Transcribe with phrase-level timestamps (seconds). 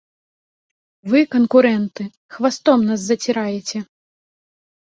[1.11, 2.03] Вы, канкурэнты,
[2.37, 3.77] хвастом нас заціраеце!